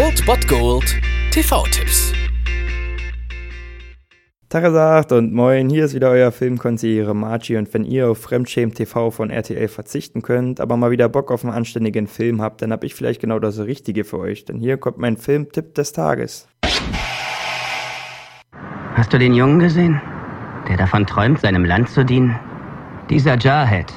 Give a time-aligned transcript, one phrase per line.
[0.00, 0.94] Old Bot Gold
[1.32, 2.12] TV-Tipps.
[4.48, 9.10] Tagesagt und moin, hier ist wieder euer Filmkonsigliere Margie und wenn ihr auf Fremdschämen TV
[9.10, 12.84] von RTL verzichten könnt, aber mal wieder Bock auf einen anständigen Film habt, dann hab
[12.84, 16.46] ich vielleicht genau das Richtige für euch, denn hier kommt mein Filmtipp des Tages.
[18.94, 20.00] Hast du den Jungen gesehen,
[20.68, 22.38] der davon träumt, seinem Land zu dienen?
[23.10, 23.92] Dieser Jarhead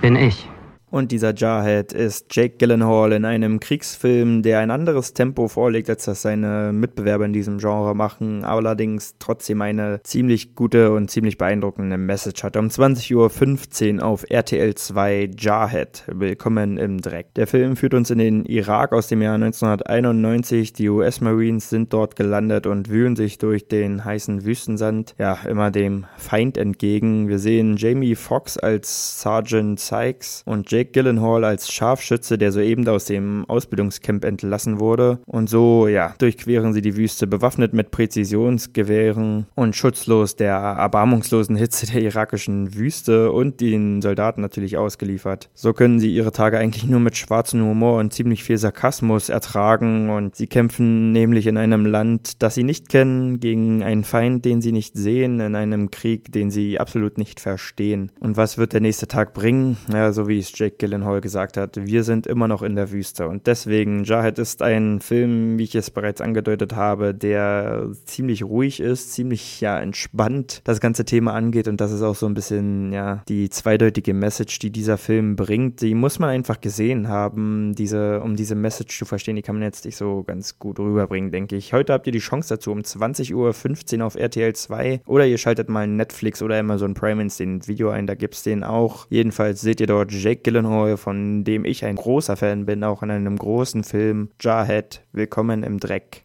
[0.00, 0.48] bin ich.
[0.94, 6.04] Und dieser Jarhead ist Jake Gyllenhaal in einem Kriegsfilm, der ein anderes Tempo vorlegt, als
[6.04, 11.98] das seine Mitbewerber in diesem Genre machen, allerdings trotzdem eine ziemlich gute und ziemlich beeindruckende
[11.98, 12.56] Message hat.
[12.56, 16.04] Um 20.15 Uhr auf RTL 2 Jarhead.
[16.06, 17.34] Willkommen im Dreck.
[17.34, 20.74] Der Film führt uns in den Irak aus dem Jahr 1991.
[20.74, 26.06] Die US-Marines sind dort gelandet und wühlen sich durch den heißen Wüstensand, ja, immer dem
[26.18, 27.26] Feind entgegen.
[27.26, 32.86] Wir sehen Jamie Foxx als Sergeant Sykes und Jake Jake Gyllenhaal als Scharfschütze, der soeben
[32.88, 35.18] aus dem Ausbildungscamp entlassen wurde.
[35.24, 41.86] Und so, ja, durchqueren sie die Wüste, bewaffnet mit Präzisionsgewehren und schutzlos der erbarmungslosen Hitze
[41.86, 45.48] der irakischen Wüste und den Soldaten natürlich ausgeliefert.
[45.54, 50.10] So können sie ihre Tage eigentlich nur mit schwarzem Humor und ziemlich viel Sarkasmus ertragen
[50.10, 54.60] und sie kämpfen nämlich in einem Land, das sie nicht kennen, gegen einen Feind, den
[54.60, 58.12] sie nicht sehen, in einem Krieg, den sie absolut nicht verstehen.
[58.20, 59.78] Und was wird der nächste Tag bringen?
[59.90, 62.90] Ja, so wie es Jake Jake Gyllenhaal gesagt hat, wir sind immer noch in der
[62.90, 63.28] Wüste.
[63.28, 68.80] Und deswegen, Jarhead ist ein Film, wie ich es bereits angedeutet habe, der ziemlich ruhig
[68.80, 71.68] ist, ziemlich ja entspannt das ganze Thema angeht.
[71.68, 75.80] Und das ist auch so ein bisschen ja die zweideutige Message, die dieser Film bringt.
[75.80, 79.36] Die muss man einfach gesehen haben, diese, um diese Message zu verstehen.
[79.36, 81.72] Die kann man jetzt nicht so ganz gut rüberbringen, denke ich.
[81.72, 85.68] Heute habt ihr die Chance dazu um 20.15 Uhr auf RTL 2 oder ihr schaltet
[85.68, 89.06] mal Netflix oder Amazon Prime ins Video ein, da gibt es den auch.
[89.10, 93.02] Jedenfalls seht ihr dort Jake Gyllenhaal Gyllenhaal, von dem ich ein großer Fan bin, auch
[93.02, 96.22] in einem großen Film, Jarhead, Willkommen im Dreck.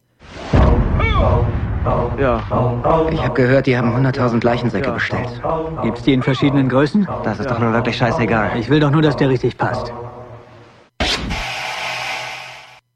[2.17, 2.43] Ja.
[3.11, 5.41] Ich habe gehört, die haben 100.000 Leichensäcke bestellt.
[5.83, 7.07] Gibt's die in verschiedenen Größen?
[7.23, 8.57] Das ist doch nur wirklich scheißegal.
[8.59, 9.93] Ich will doch nur, dass der richtig passt.